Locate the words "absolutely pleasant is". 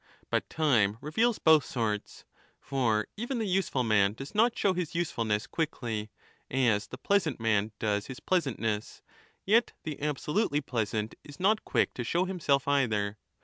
10.01-11.39